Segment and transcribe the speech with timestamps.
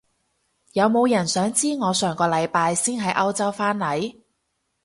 [0.71, 4.19] 有冇人想知我上個禮拜先喺歐洲返嚟？